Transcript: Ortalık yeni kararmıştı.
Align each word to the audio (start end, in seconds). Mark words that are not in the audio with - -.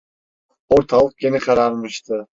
Ortalık 0.69 1.23
yeni 1.23 1.39
kararmıştı. 1.39 2.27